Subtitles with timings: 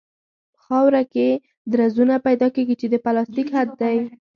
[0.53, 1.27] په خاوره کې
[1.71, 3.97] درزونه پیدا کیږي چې د پلاستیک حد دی